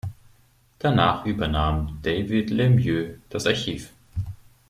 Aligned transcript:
Danach 0.79 1.27
übernahm 1.27 1.99
David 2.01 2.49
Lemieux 2.49 3.19
das 3.29 3.45
Archiv. 3.45 3.93